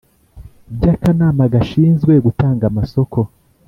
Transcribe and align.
by 0.77 0.85
akanama 0.93 1.43
gashinzwe 1.53 2.13
gutanga 2.25 2.63
amasoko 2.71 3.19